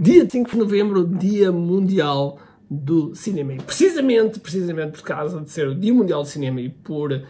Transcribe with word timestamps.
Dia 0.00 0.30
5 0.30 0.52
de 0.52 0.56
novembro, 0.56 1.04
Dia 1.04 1.50
Mundial 1.50 2.38
do 2.70 3.16
Cinema. 3.16 3.54
E 3.54 3.56
precisamente, 3.56 4.38
precisamente 4.38 4.92
por 4.92 5.02
causa 5.02 5.40
de 5.40 5.50
ser 5.50 5.66
o 5.66 5.74
Dia 5.74 5.92
Mundial 5.92 6.22
do 6.22 6.28
Cinema 6.28 6.60
e 6.60 6.68
por 6.68 7.26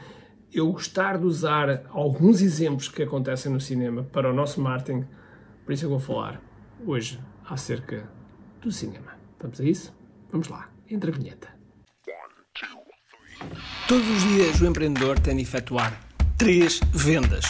eu 0.52 0.70
gostar 0.70 1.16
de 1.16 1.24
usar 1.24 1.84
alguns 1.88 2.42
exemplos 2.42 2.88
que 2.88 3.02
acontecem 3.02 3.50
no 3.50 3.58
cinema 3.58 4.02
para 4.02 4.30
o 4.30 4.34
nosso 4.34 4.60
marketing, 4.60 5.06
por 5.64 5.72
isso 5.72 5.86
eu 5.86 5.88
vou 5.88 5.98
falar 5.98 6.42
hoje 6.84 7.18
acerca 7.48 8.06
do 8.60 8.70
cinema. 8.70 9.12
Vamos 9.40 9.58
a 9.62 9.64
isso? 9.64 9.94
Vamos 10.30 10.48
lá, 10.48 10.68
entra 10.90 11.10
a 11.10 11.14
vinheta. 11.14 11.48
Todos 13.88 14.06
os 14.10 14.22
dias 14.24 14.60
o 14.60 14.66
empreendedor 14.66 15.18
tem 15.18 15.36
de 15.36 15.42
efetuar 15.42 15.98
três 16.36 16.80
vendas: 16.92 17.46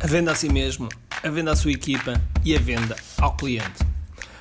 a 0.00 0.06
venda 0.06 0.30
a 0.30 0.34
si 0.36 0.48
mesmo, 0.48 0.88
a 1.24 1.28
venda 1.28 1.50
à 1.50 1.56
sua 1.56 1.72
equipa 1.72 2.14
e 2.44 2.54
a 2.54 2.60
venda 2.60 2.94
ao 3.18 3.34
cliente. 3.36 3.89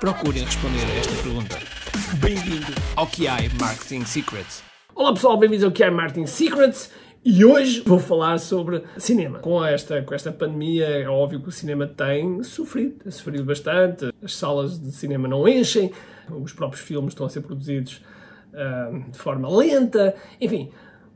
procurem 0.00 0.44
responder 0.44 0.84
a 0.84 0.98
esta 0.98 1.22
pergunta. 1.22 1.58
Bem-vindo 2.20 2.72
ao 2.94 3.06
QI 3.06 3.50
Marketing 3.60 4.04
Secrets. 4.04 4.62
Olá 4.94 5.12
pessoal, 5.12 5.36
bem-vindos 5.36 5.64
ao 5.64 5.72
QI 5.72 5.90
Marketing 5.90 6.26
Secrets. 6.26 6.92
E 7.24 7.44
hoje 7.44 7.82
vou 7.84 7.98
falar 7.98 8.38
sobre 8.38 8.84
cinema. 8.96 9.40
Com 9.40 9.64
esta, 9.64 10.00
com 10.02 10.14
esta 10.14 10.30
pandemia, 10.30 10.86
é 10.86 11.08
óbvio 11.08 11.40
que 11.42 11.48
o 11.48 11.52
cinema 11.52 11.84
tem 11.84 12.44
sofrido, 12.44 13.10
sofrido 13.10 13.44
bastante. 13.44 14.12
As 14.22 14.36
salas 14.36 14.78
de 14.78 14.92
cinema 14.92 15.26
não 15.26 15.48
enchem, 15.48 15.90
os 16.30 16.52
próprios 16.52 16.84
filmes 16.84 17.10
estão 17.10 17.26
a 17.26 17.28
ser 17.28 17.40
produzidos 17.40 18.00
uh, 18.52 19.10
de 19.10 19.18
forma 19.18 19.48
lenta, 19.50 20.14
enfim, 20.40 20.70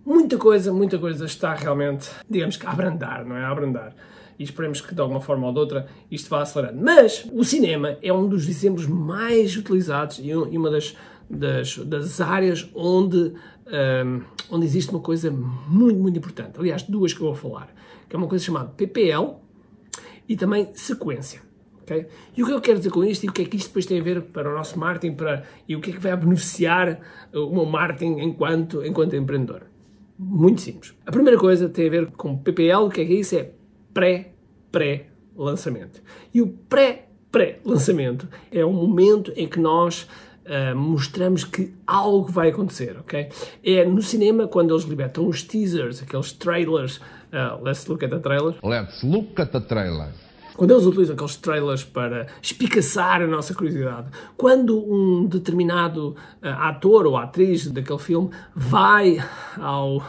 muita 0.04 0.36
coisa, 0.36 0.72
muita 0.72 0.98
coisa 0.98 1.24
está 1.24 1.54
realmente, 1.54 2.10
digamos 2.28 2.56
que 2.56 2.66
a 2.66 2.70
abrandar, 2.72 3.24
não 3.24 3.36
é? 3.36 3.44
A 3.44 3.48
abrandar. 3.48 3.94
E 4.38 4.44
esperemos 4.44 4.80
que 4.80 4.94
de 4.94 5.00
alguma 5.00 5.20
forma 5.20 5.46
ou 5.46 5.52
de 5.52 5.58
outra 5.58 5.86
isto 6.10 6.28
vá 6.28 6.42
acelerando. 6.42 6.82
Mas 6.82 7.28
o 7.32 7.44
cinema 7.44 7.96
é 8.02 8.12
um 8.12 8.28
dos 8.28 8.48
exemplos 8.48 8.86
mais 8.86 9.56
utilizados 9.56 10.20
e 10.22 10.32
uma 10.34 10.70
das, 10.70 10.96
das, 11.28 11.78
das 11.78 12.20
áreas 12.20 12.68
onde, 12.74 13.32
um, 14.06 14.22
onde 14.50 14.66
existe 14.66 14.90
uma 14.90 15.00
coisa 15.00 15.30
muito, 15.30 15.98
muito 15.98 16.18
importante. 16.18 16.58
Aliás, 16.58 16.82
duas 16.82 17.12
que 17.12 17.20
eu 17.20 17.26
vou 17.26 17.34
falar. 17.34 17.72
Que 18.08 18.16
é 18.16 18.18
uma 18.18 18.28
coisa 18.28 18.44
chamada 18.44 18.68
PPL 18.70 19.36
e 20.28 20.36
também 20.36 20.70
sequência. 20.74 21.40
Okay? 21.82 22.06
E 22.36 22.42
o 22.42 22.46
que 22.46 22.52
eu 22.52 22.60
quero 22.60 22.78
dizer 22.78 22.90
com 22.90 23.04
isto 23.04 23.24
e 23.24 23.28
o 23.28 23.32
que 23.32 23.42
é 23.42 23.44
que 23.44 23.56
isto 23.56 23.68
depois 23.68 23.86
tem 23.86 24.00
a 24.00 24.02
ver 24.02 24.22
para 24.22 24.50
o 24.50 24.54
nosso 24.54 24.78
marketing 24.78 25.14
para, 25.14 25.44
e 25.68 25.74
o 25.76 25.80
que 25.80 25.90
é 25.90 25.92
que 25.92 26.00
vai 26.00 26.16
beneficiar 26.16 27.00
o 27.34 27.50
meu 27.50 27.66
marketing 27.66 28.20
enquanto, 28.20 28.84
enquanto 28.84 29.16
empreendedor? 29.16 29.62
Muito 30.18 30.60
simples. 30.60 30.94
A 31.04 31.10
primeira 31.10 31.38
coisa 31.38 31.68
tem 31.68 31.88
a 31.88 31.90
ver 31.90 32.06
com 32.12 32.36
PPL, 32.36 32.84
o 32.84 32.90
que 32.90 33.00
é 33.00 33.04
que 33.04 33.12
é 33.12 33.16
isso? 33.16 33.34
É 33.34 33.50
pré-pré-lançamento. 33.92 36.02
E 36.32 36.42
o 36.42 36.48
pré-pré-lançamento 36.48 38.28
é 38.50 38.64
o 38.64 38.72
momento 38.72 39.32
em 39.36 39.46
que 39.46 39.60
nós 39.60 40.08
Uh, 40.44 40.76
mostramos 40.76 41.44
que 41.44 41.72
algo 41.86 42.28
vai 42.28 42.48
acontecer, 42.48 42.96
ok? 42.98 43.28
É 43.62 43.84
no 43.84 44.02
cinema 44.02 44.48
quando 44.48 44.74
eles 44.74 44.82
libertam 44.82 45.28
os 45.28 45.44
teasers, 45.44 46.02
aqueles 46.02 46.32
trailers. 46.32 46.96
Uh, 46.96 47.62
let's 47.62 47.86
look 47.86 48.04
at 48.04 48.10
the 48.10 48.18
trailer. 48.18 48.56
Let's 48.60 49.04
look 49.04 49.40
at 49.40 49.52
the 49.52 49.60
trailer. 49.60 50.08
Quando 50.56 50.72
eles 50.72 50.84
utilizam 50.84 51.14
aqueles 51.14 51.36
trailers 51.36 51.84
para 51.84 52.26
espicaçar 52.40 53.22
a 53.22 53.26
nossa 53.26 53.54
curiosidade, 53.54 54.08
quando 54.36 54.78
um 54.78 55.26
determinado 55.26 56.10
uh, 56.42 56.48
ator 56.58 57.06
ou 57.06 57.16
atriz 57.16 57.66
daquele 57.68 57.98
filme 57.98 58.30
vai 58.54 59.18
ao, 59.58 60.02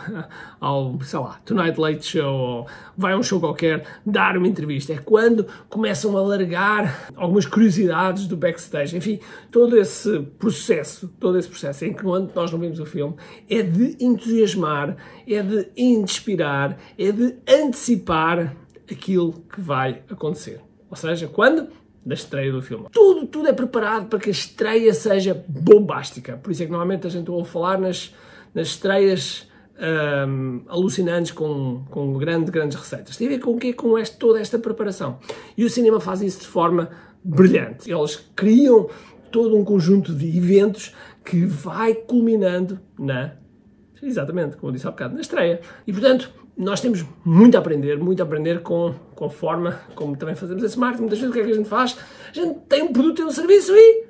ao, 0.59 0.99
sei 1.01 1.19
lá, 1.19 1.39
Tonight 1.45 1.79
Late 1.79 2.05
Show 2.05 2.33
ou 2.33 2.67
vai 2.97 3.13
a 3.13 3.17
um 3.17 3.23
show 3.23 3.39
qualquer 3.39 3.85
dar 4.05 4.37
uma 4.37 4.47
entrevista, 4.47 4.93
é 4.93 4.97
quando 4.97 5.47
começam 5.69 6.15
a 6.17 6.21
largar 6.21 7.09
algumas 7.15 7.45
curiosidades 7.45 8.27
do 8.27 8.35
backstage. 8.35 8.97
Enfim, 8.97 9.19
todo 9.51 9.77
esse 9.77 10.19
processo, 10.37 11.07
todo 11.19 11.37
esse 11.37 11.47
processo, 11.47 11.85
enquanto 11.85 12.35
nós 12.35 12.51
não 12.51 12.59
vemos 12.59 12.79
o 12.79 12.85
filme, 12.85 13.15
é 13.49 13.61
de 13.61 13.97
entusiasmar, 13.99 14.97
é 15.27 15.41
de 15.41 15.69
inspirar, 15.77 16.77
é 16.97 17.11
de 17.11 17.35
antecipar 17.47 18.55
aquilo 18.91 19.33
que 19.53 19.61
vai 19.61 20.03
acontecer. 20.09 20.61
Ou 20.89 20.95
seja, 20.95 21.27
quando? 21.27 21.67
Da 22.05 22.13
estreia 22.13 22.51
do 22.51 22.61
filme. 22.61 22.87
Tudo, 22.91 23.25
tudo 23.27 23.47
é 23.47 23.53
preparado 23.53 24.07
para 24.07 24.19
que 24.19 24.29
a 24.29 24.31
estreia 24.31 24.93
seja 24.93 25.45
bombástica. 25.47 26.37
Por 26.37 26.51
isso 26.51 26.63
é 26.63 26.65
que 26.65 26.71
normalmente 26.71 27.07
a 27.07 27.09
gente 27.09 27.31
ouve 27.31 27.49
falar 27.49 27.79
nas, 27.79 28.13
nas 28.53 28.67
estreias 28.67 29.47
um, 30.27 30.63
alucinantes 30.67 31.31
com, 31.31 31.83
com 31.89 32.13
grandes, 32.17 32.49
grandes 32.49 32.77
receitas. 32.77 33.17
Tem 33.17 33.27
a 33.27 33.29
ver 33.31 33.39
com 33.39 33.51
o 33.51 33.57
quê? 33.57 33.73
Com 33.73 33.97
este, 33.97 34.17
toda 34.17 34.39
esta 34.39 34.59
preparação. 34.59 35.19
E 35.57 35.63
o 35.63 35.69
cinema 35.69 35.99
faz 35.99 36.21
isso 36.21 36.41
de 36.41 36.47
forma 36.47 36.89
brilhante. 37.23 37.89
Eles 37.89 38.17
criam 38.35 38.89
todo 39.31 39.57
um 39.57 39.63
conjunto 39.63 40.13
de 40.13 40.37
eventos 40.37 40.93
que 41.23 41.45
vai 41.45 41.93
culminando 41.93 42.79
na, 42.99 43.33
exatamente, 44.01 44.57
como 44.57 44.69
eu 44.69 44.73
disse 44.73 44.87
há 44.87 44.91
bocado, 44.91 45.15
na 45.15 45.21
estreia. 45.21 45.61
E 45.87 45.91
portanto, 45.91 46.31
nós 46.57 46.79
temos 46.79 47.03
muito 47.25 47.55
a 47.55 47.59
aprender, 47.59 47.97
muito 47.97 48.21
a 48.21 48.25
aprender 48.25 48.61
com, 48.61 48.93
com 49.15 49.25
a 49.25 49.29
forma 49.29 49.79
como 49.95 50.15
também 50.15 50.35
fazemos 50.35 50.63
esse 50.63 50.77
marketing. 50.77 51.03
Muitas 51.03 51.19
vezes 51.19 51.31
o 51.31 51.33
que 51.33 51.41
é 51.41 51.45
que 51.45 51.51
a 51.51 51.55
gente 51.55 51.69
faz? 51.69 51.97
A 52.29 52.33
gente 52.33 52.59
tem 52.69 52.83
um 52.83 52.93
produto 52.93 53.21
e 53.21 53.25
um 53.25 53.31
serviço 53.31 53.73
e. 53.75 54.05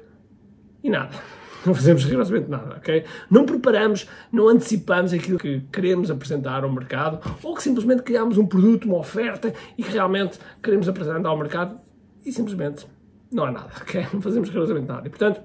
e 0.84 0.90
nada. 0.90 1.12
Não 1.66 1.74
fazemos 1.74 2.04
rigorosamente 2.04 2.50
nada, 2.50 2.76
ok? 2.76 3.06
Não 3.32 3.46
preparamos, 3.46 4.06
não 4.30 4.50
antecipamos 4.50 5.14
aquilo 5.14 5.40
que 5.40 5.62
queremos 5.72 6.12
apresentar 6.12 6.66
ao 6.66 6.70
mercado 6.70 7.22
ou 7.42 7.56
que 7.56 7.64
simplesmente 7.64 8.04
criamos 8.04 8.38
um 8.38 8.46
produto, 8.46 8.84
uma 8.84 8.98
oferta 8.98 9.54
e 9.78 9.82
que 9.82 9.90
realmente 9.90 10.38
queremos 10.62 10.90
apresentar 10.90 11.30
ao 11.30 11.38
mercado 11.38 11.80
e 12.26 12.34
simplesmente 12.34 12.86
não 13.32 13.46
há 13.46 13.52
nada, 13.52 13.72
ok? 13.82 14.08
Não 14.12 14.22
fazemos 14.22 14.50
rigorosamente 14.50 14.88
nada. 14.90 15.08
E 15.08 15.10
portanto, 15.10 15.40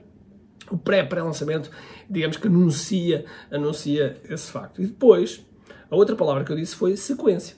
o 0.70 0.76
pré-pré-lançamento, 0.76 1.70
digamos 2.10 2.36
que 2.36 2.48
anuncia, 2.48 3.24
anuncia 3.48 4.20
esse 4.28 4.50
facto. 4.50 4.82
E 4.82 4.86
depois, 4.86 5.46
a 5.90 5.96
outra 5.96 6.14
palavra 6.14 6.44
que 6.44 6.52
eu 6.52 6.56
disse 6.56 6.74
foi 6.74 6.96
sequência. 6.96 7.56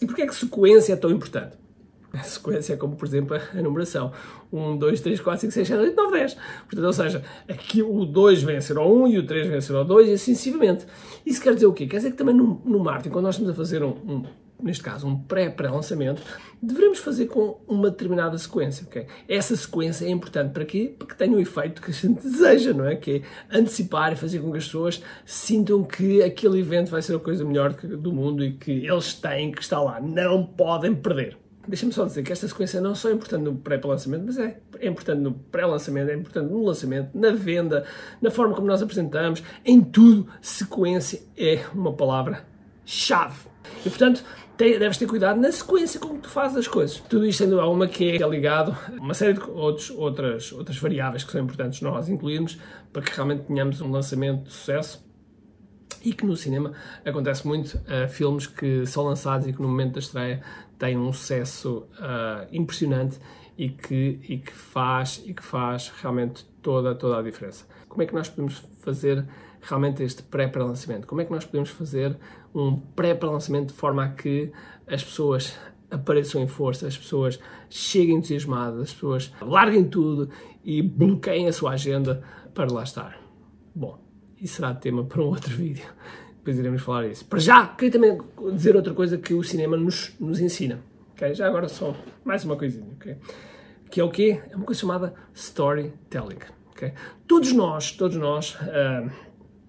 E 0.00 0.06
porquê 0.06 0.22
é 0.22 0.26
que 0.26 0.34
sequência 0.34 0.92
é 0.92 0.96
tão 0.96 1.10
importante? 1.10 1.58
A 2.12 2.22
sequência 2.24 2.74
é 2.74 2.76
como, 2.76 2.96
por 2.96 3.06
exemplo, 3.06 3.36
a 3.36 3.62
numeração. 3.62 4.12
1, 4.52 4.78
2, 4.78 5.00
3, 5.00 5.20
4, 5.20 5.40
5, 5.42 5.52
6, 5.52 5.68
7, 5.68 5.80
8, 5.80 5.96
9, 5.96 6.18
10. 6.18 6.34
Portanto, 6.34 6.84
ou 6.84 6.92
seja, 6.92 7.24
aqui 7.48 7.82
o 7.82 8.04
2 8.04 8.42
vem 8.42 8.56
a 8.56 8.60
ser 8.60 8.78
o 8.78 9.04
1 9.04 9.08
e 9.08 9.18
o 9.18 9.26
3 9.26 9.46
vem 9.46 9.56
a 9.58 9.60
ser 9.60 9.74
o 9.74 9.84
2 9.84 10.08
e 10.08 10.12
assim 10.12 10.34
sucessivamente. 10.34 10.86
Isso 11.24 11.40
quer 11.40 11.54
dizer 11.54 11.66
o 11.66 11.72
quê? 11.72 11.86
Quer 11.86 11.98
dizer 11.98 12.10
que 12.10 12.16
também 12.16 12.34
no, 12.34 12.60
no 12.64 12.80
marketing, 12.80 13.10
quando 13.10 13.26
nós 13.26 13.36
estamos 13.36 13.52
a 13.52 13.54
fazer 13.54 13.82
um, 13.82 13.90
um 13.90 14.24
neste 14.62 14.82
caso, 14.82 15.06
um 15.06 15.16
pré-pré-lançamento, 15.16 16.22
devemos 16.62 16.98
fazer 16.98 17.26
com 17.26 17.60
uma 17.66 17.90
determinada 17.90 18.36
sequência. 18.38 18.86
Okay? 18.86 19.06
Essa 19.28 19.56
sequência 19.56 20.04
é 20.04 20.10
importante 20.10 20.52
para 20.52 20.64
quê? 20.64 20.94
Para 20.98 21.08
que 21.08 21.16
tenha 21.16 21.36
o 21.36 21.40
efeito 21.40 21.80
que 21.80 21.90
a 21.90 21.94
gente 21.94 22.20
deseja, 22.22 22.72
não 22.72 22.86
é? 22.86 22.96
Que 22.96 23.22
é 23.50 23.58
antecipar 23.58 24.12
e 24.12 24.16
fazer 24.16 24.40
com 24.40 24.50
que 24.50 24.58
as 24.58 24.64
pessoas 24.64 25.02
sintam 25.24 25.82
que 25.84 26.22
aquele 26.22 26.60
evento 26.60 26.90
vai 26.90 27.02
ser 27.02 27.16
a 27.16 27.18
coisa 27.18 27.44
melhor 27.44 27.72
do 27.72 28.12
mundo 28.12 28.44
e 28.44 28.52
que 28.52 28.86
eles 28.86 29.14
têm 29.14 29.52
que 29.52 29.62
estar 29.62 29.80
lá. 29.80 30.00
Não 30.00 30.44
podem 30.44 30.94
perder. 30.94 31.36
Deixa-me 31.68 31.92
só 31.92 32.04
dizer 32.04 32.22
que 32.22 32.32
esta 32.32 32.48
sequência 32.48 32.80
não 32.80 32.94
só 32.94 33.10
é 33.10 33.12
importante 33.12 33.42
no 33.42 33.54
pré-lançamento, 33.54 34.24
mas 34.26 34.38
é, 34.38 34.58
é 34.78 34.88
importante 34.88 35.20
no 35.20 35.32
pré-lançamento, 35.32 36.10
é 36.10 36.14
importante 36.14 36.50
no 36.50 36.64
lançamento, 36.64 37.10
na 37.14 37.30
venda, 37.30 37.84
na 38.20 38.30
forma 38.30 38.54
como 38.54 38.66
nós 38.66 38.82
apresentamos, 38.82 39.42
em 39.64 39.80
tudo. 39.80 40.26
Sequência 40.40 41.22
é 41.36 41.64
uma 41.74 41.92
palavra-chave. 41.92 43.48
E 43.84 43.90
portanto, 43.90 44.24
deves 44.60 44.98
ter 44.98 45.06
cuidado 45.06 45.40
na 45.40 45.50
sequência 45.50 45.98
como 45.98 46.18
tu 46.18 46.28
fazes 46.28 46.58
as 46.58 46.68
coisas. 46.68 47.00
Tudo 47.00 47.26
isto 47.26 47.58
há 47.58 47.68
uma 47.68 47.88
que 47.88 48.22
é 48.22 48.28
ligado 48.28 48.76
a 48.88 49.00
uma 49.00 49.14
série 49.14 49.32
de 49.32 49.40
outros, 49.40 49.90
outras, 49.90 50.52
outras 50.52 50.78
variáveis 50.78 51.24
que 51.24 51.32
são 51.32 51.40
importantes 51.40 51.80
nós 51.80 52.08
incluirmos 52.08 52.58
para 52.92 53.02
que 53.02 53.14
realmente 53.14 53.44
tenhamos 53.44 53.80
um 53.80 53.90
lançamento 53.90 54.44
de 54.44 54.52
sucesso 54.52 55.04
e 56.04 56.12
que 56.12 56.24
no 56.24 56.36
cinema 56.36 56.72
acontece 57.04 57.46
muito 57.46 57.74
uh, 57.74 58.08
filmes 58.08 58.46
que 58.46 58.86
são 58.86 59.04
lançados 59.04 59.46
e 59.46 59.52
que 59.52 59.60
no 59.60 59.68
momento 59.68 59.94
da 59.94 59.98
estreia 60.00 60.42
têm 60.78 60.96
um 60.96 61.12
sucesso 61.12 61.86
uh, 61.98 62.46
impressionante 62.52 63.18
e 63.56 63.68
que, 63.68 64.20
e 64.28 64.38
que 64.38 64.52
faz 64.52 65.22
e 65.24 65.34
que 65.34 65.42
faz 65.42 65.92
realmente 66.00 66.44
toda, 66.62 66.94
toda 66.94 67.18
a 67.18 67.22
diferença. 67.22 67.66
Como 67.88 68.02
é 68.02 68.06
que 68.06 68.14
nós 68.14 68.28
podemos 68.28 68.64
fazer 68.80 69.26
realmente 69.60 70.02
este 70.02 70.22
pré-lançamento? 70.22 71.06
Como 71.06 71.20
é 71.20 71.24
que 71.24 71.30
nós 71.30 71.44
podemos 71.44 71.68
fazer 71.70 72.16
um 72.54 72.76
pré-lançamento 72.76 73.68
de 73.68 73.74
forma 73.74 74.04
a 74.04 74.08
que 74.08 74.52
as 74.86 75.02
pessoas 75.02 75.56
apareçam 75.90 76.42
em 76.42 76.46
força, 76.46 76.86
as 76.86 76.96
pessoas 76.96 77.38
cheguem 77.68 78.16
entusiasmadas, 78.16 78.82
as 78.82 78.92
pessoas 78.92 79.32
larguem 79.40 79.84
tudo 79.84 80.30
e 80.64 80.82
bloqueiem 80.82 81.48
a 81.48 81.52
sua 81.52 81.72
agenda 81.72 82.22
para 82.54 82.72
lá 82.72 82.82
estar. 82.82 83.20
Bom, 83.74 83.98
isso 84.40 84.56
será 84.56 84.74
tema 84.74 85.04
para 85.04 85.20
um 85.20 85.26
outro 85.26 85.54
vídeo. 85.56 85.86
Depois 86.36 86.58
iremos 86.58 86.82
falar 86.82 87.08
disso. 87.08 87.24
Para 87.26 87.38
já, 87.38 87.66
queria 87.66 87.92
também 87.92 88.18
dizer 88.52 88.74
outra 88.74 88.94
coisa 88.94 89.18
que 89.18 89.34
o 89.34 89.42
cinema 89.42 89.76
nos, 89.76 90.14
nos 90.18 90.40
ensina. 90.40 90.80
Okay? 91.12 91.34
Já 91.34 91.46
agora 91.46 91.68
só 91.68 91.94
mais 92.24 92.44
uma 92.44 92.56
coisinha. 92.56 92.88
Okay? 92.94 93.16
Que 93.90 94.00
é 94.00 94.04
o 94.04 94.10
quê? 94.10 94.40
É 94.50 94.56
uma 94.56 94.64
coisa 94.64 94.80
chamada 94.80 95.14
storytelling. 95.34 96.38
Okay? 96.70 96.94
Todos 97.26 97.52
nós, 97.52 97.92
todos 97.92 98.16
nós, 98.16 98.54
uh, 98.54 99.10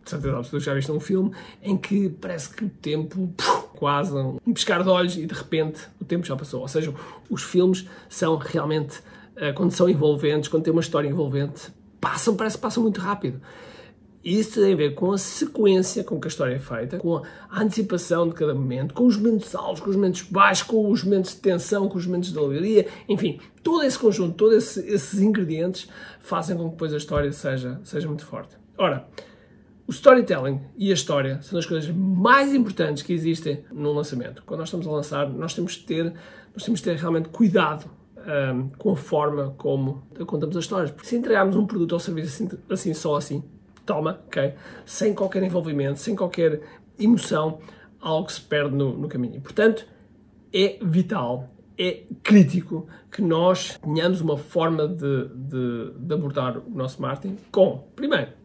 de 0.04 0.10
certeza 0.10 0.38
absoluta 0.38 0.66
já 0.66 0.74
viste 0.74 0.92
um 0.92 1.00
filme 1.00 1.32
em 1.62 1.78
que 1.78 2.10
parece 2.10 2.54
que 2.54 2.66
o 2.66 2.70
tempo 2.70 3.34
quase 3.76 4.14
um 4.14 4.54
piscar 4.54 4.84
de 4.84 4.90
olhos 4.90 5.16
e 5.18 5.26
de 5.26 5.34
repente 5.34 5.82
o 6.00 6.06
tempo 6.06 6.26
já 6.26 6.36
passou. 6.36 6.62
Ou 6.62 6.68
seja, 6.68 6.94
os 7.30 7.44
filmes 7.44 7.88
são 8.10 8.36
realmente, 8.38 9.00
uh, 9.38 9.54
quando 9.56 9.72
são 9.72 9.90
envolventes, 9.90 10.50
quando 10.50 10.64
tem 10.64 10.72
uma 10.72 10.82
história 10.82 11.08
envolvente, 11.08 11.72
passam, 12.00 12.36
parece 12.36 12.58
que 12.58 12.62
passam 12.62 12.84
muito 12.84 13.00
rápido. 13.00 13.42
Isso 14.24 14.62
tem 14.62 14.74
a 14.74 14.76
ver 14.76 14.94
com 14.94 15.12
a 15.12 15.18
sequência 15.18 16.04
com 16.04 16.20
que 16.20 16.28
a 16.28 16.30
história 16.30 16.54
é 16.54 16.60
feita, 16.60 17.00
com 17.00 17.18
a 17.18 17.62
antecipação 17.62 18.30
de 18.30 18.36
cada 18.36 18.54
momento, 18.54 18.94
com 18.94 19.08
os 19.08 19.18
momentos 19.18 19.56
altos, 19.56 19.82
com 19.82 19.90
os 19.90 19.96
momentos 19.96 20.22
baixos, 20.22 20.64
com 20.64 20.92
os 20.92 21.04
momentos 21.04 21.32
de 21.32 21.38
tensão, 21.38 21.90
com 21.90 21.98
os 21.98 22.06
momentos 22.06 22.32
de 22.32 22.38
alegria, 22.38 22.88
enfim, 23.10 23.40
todo 23.64 23.84
esse 23.84 23.98
conjunto, 23.98 24.36
todos 24.36 24.58
esse, 24.58 24.88
esses 24.88 25.22
ingredientes 25.22 25.90
fazem 26.20 26.56
com 26.56 26.66
que 26.66 26.72
depois 26.72 26.94
a 26.94 26.98
história 26.98 27.32
seja, 27.32 27.82
seja 27.84 28.08
muito 28.08 28.24
forte. 28.24 28.56
Ora, 28.78 29.08
o 29.92 29.94
storytelling 29.94 30.62
e 30.78 30.90
a 30.90 30.94
história 30.94 31.42
são 31.42 31.60
as 31.60 31.66
coisas 31.66 31.94
mais 31.94 32.56
importantes 32.56 33.04
que 33.04 33.12
existem 33.12 33.66
num 33.74 33.92
lançamento. 33.92 34.42
Quando 34.46 34.62
nós 34.62 34.70
estamos 34.70 34.88
a 34.88 34.90
lançar, 34.92 35.30
nós 35.30 35.54
temos 35.54 35.76
que 35.76 35.84
ter, 35.84 36.14
nós 36.54 36.64
temos 36.64 36.80
que 36.80 36.90
ter 36.90 36.96
realmente 36.96 37.28
cuidado 37.28 37.92
um, 38.16 38.70
com 38.78 38.94
a 38.94 38.96
forma 38.96 39.54
como 39.58 40.02
contamos 40.26 40.56
as 40.56 40.64
histórias. 40.64 40.92
Porque 40.92 41.10
se 41.10 41.18
entregarmos 41.18 41.58
um 41.58 41.68
produto 41.68 41.92
ou 41.92 42.00
serviço 42.00 42.42
assim, 42.42 42.58
assim 42.70 42.94
só 42.94 43.18
assim, 43.18 43.44
toma, 43.86 44.22
ok? 44.28 44.54
Sem 44.86 45.14
qualquer 45.14 45.44
envolvimento, 45.44 46.00
sem 46.00 46.16
qualquer 46.16 46.62
emoção, 46.98 47.60
algo 48.00 48.32
se 48.32 48.40
perde 48.40 48.74
no, 48.74 48.98
no 48.98 49.10
caminho. 49.10 49.42
Portanto, 49.42 49.86
é 50.54 50.80
vital, 50.82 51.50
é 51.78 52.04
crítico 52.24 52.88
que 53.12 53.22
nós 53.22 53.78
tenhamos 53.84 54.22
uma 54.22 54.38
forma 54.38 54.88
de, 54.88 55.28
de, 55.36 55.92
de 56.00 56.14
abordar 56.14 56.60
o 56.60 56.70
nosso 56.70 57.02
marketing 57.02 57.38
com, 57.52 57.90
primeiro, 57.94 58.40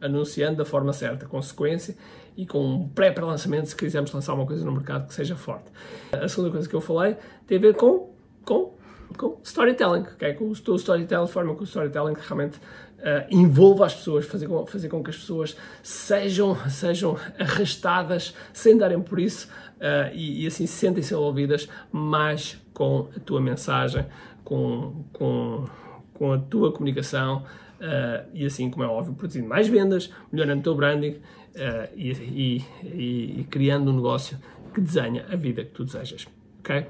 anunciando 0.00 0.56
da 0.56 0.64
forma 0.64 0.92
certa, 0.92 1.26
com 1.26 1.40
sequência 1.42 1.96
e 2.36 2.46
com 2.46 2.64
um 2.64 2.88
pré-lançamento 2.88 3.66
se 3.66 3.76
quisermos 3.76 4.12
lançar 4.12 4.34
uma 4.34 4.46
coisa 4.46 4.64
no 4.64 4.72
mercado 4.72 5.06
que 5.06 5.14
seja 5.14 5.36
forte. 5.36 5.70
A 6.12 6.28
segunda 6.28 6.50
coisa 6.50 6.68
que 6.68 6.74
eu 6.74 6.80
falei 6.80 7.16
tem 7.46 7.58
a 7.58 7.60
ver 7.60 7.74
com, 7.74 8.10
com, 8.44 8.74
com 9.16 9.38
storytelling, 9.42 10.02
okay? 10.02 10.34
com 10.34 10.48
o 10.48 10.52
storytelling, 10.52 11.24
a 11.24 11.26
forma 11.26 11.54
que 11.54 11.62
o 11.62 11.64
storytelling 11.64 12.14
realmente 12.14 12.58
uh, 13.00 13.26
envolva 13.30 13.86
as 13.86 13.94
pessoas, 13.94 14.26
fazer 14.26 14.46
com, 14.46 14.64
fazer 14.66 14.88
com 14.88 15.02
que 15.02 15.10
as 15.10 15.16
pessoas 15.16 15.56
sejam, 15.82 16.56
sejam 16.68 17.16
arrastadas 17.38 18.34
sem 18.52 18.76
darem 18.76 19.00
por 19.00 19.18
isso 19.18 19.48
uh, 19.76 20.14
e, 20.14 20.44
e, 20.44 20.46
assim 20.46 20.66
sentem-se 20.66 21.14
envolvidas 21.14 21.68
mais 21.90 22.58
com 22.72 23.08
a 23.16 23.20
tua 23.20 23.40
mensagem, 23.40 24.06
com, 24.44 25.04
com, 25.12 25.66
com 26.20 26.32
a 26.34 26.38
tua 26.38 26.70
comunicação 26.70 27.46
uh, 27.80 28.28
e 28.34 28.44
assim, 28.44 28.70
como 28.70 28.84
é 28.84 28.86
óbvio, 28.86 29.14
produzindo 29.14 29.48
mais 29.48 29.66
vendas, 29.66 30.12
melhorando 30.30 30.60
o 30.60 30.62
teu 30.62 30.74
branding 30.74 31.16
e, 31.96 32.12
e, 32.12 32.64
e, 32.84 33.40
e 33.40 33.46
criando 33.50 33.90
um 33.90 33.96
negócio 33.96 34.38
que 34.74 34.80
desenha 34.80 35.26
a 35.32 35.34
vida 35.34 35.64
que 35.64 35.70
tu 35.70 35.84
desejas. 35.84 36.28
Ok? 36.60 36.86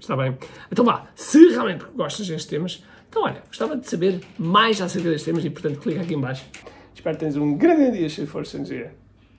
Está 0.00 0.16
bem? 0.16 0.36
Então 0.72 0.84
vá, 0.84 1.06
se 1.14 1.50
realmente 1.50 1.84
gostas 1.94 2.26
destes 2.26 2.46
temas, 2.46 2.82
então, 3.12 3.24
olha, 3.24 3.42
gostava 3.46 3.76
de 3.76 3.86
saber 3.86 4.20
mais 4.38 4.80
acerca 4.80 5.10
destes 5.10 5.26
temas 5.26 5.44
e, 5.44 5.50
portanto, 5.50 5.78
clica 5.80 6.00
aqui 6.00 6.14
em 6.14 6.18
baixo. 6.18 6.46
Espero 6.94 7.14
que 7.14 7.20
tenhas 7.20 7.36
um 7.36 7.58
grande 7.58 7.98
dia, 7.98 8.08
se 8.08 8.24
for 8.26 8.42
energia. 8.54 8.94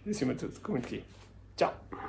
E, 0.06 0.12
acima 0.12 0.36
de 0.36 0.42
tudo, 0.42 0.60
comente 0.62 0.86
aqui. 0.86 1.04
Tchau! 1.58 2.03